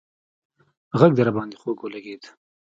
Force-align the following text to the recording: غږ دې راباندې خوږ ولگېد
غږ 0.99 1.11
دې 1.15 1.21
راباندې 1.27 1.57
خوږ 1.61 1.77
ولگېد 1.81 2.23